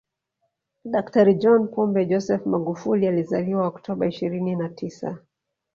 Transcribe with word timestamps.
Daktari 0.93 1.33
John 1.41 1.67
Pombe 1.69 2.05
Joseph 2.05 2.45
Magufuli 2.45 3.07
alizaliwa 3.07 3.67
Oktoba 3.67 4.07
ishirini 4.07 4.55
na 4.55 4.69
tisa 4.69 5.17